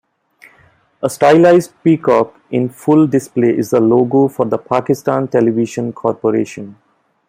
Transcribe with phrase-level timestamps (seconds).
[1.03, 6.75] A stylised peacock in full display is the logo for the Pakistan Television Corporation.